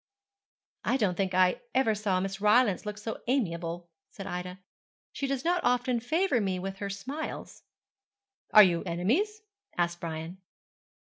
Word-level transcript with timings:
'I 0.83 0.97
don't 0.97 1.15
think 1.15 1.35
I 1.35 1.61
ever 1.75 1.93
saw 1.93 2.19
Miss 2.19 2.41
Rylance 2.41 2.87
look 2.87 2.97
so 2.97 3.19
amiable,' 3.27 3.87
said 4.09 4.25
Ida. 4.25 4.57
'She 5.13 5.27
does 5.27 5.45
not 5.45 5.63
often 5.63 5.99
favour 5.99 6.41
me 6.41 6.57
with 6.57 6.77
her 6.77 6.89
smiles.' 6.89 7.61
'Are 8.51 8.63
you 8.63 8.81
enemies?' 8.85 9.41
asked 9.77 9.99
Brian. 9.99 10.39